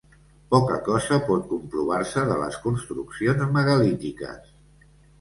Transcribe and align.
Poca 0.53 0.77
cosa 0.87 1.19
pot 1.27 1.43
comprovar-se 1.51 2.25
de 2.33 2.41
les 2.41 2.59
construccions 2.65 3.49
megalítiques. 3.61 4.55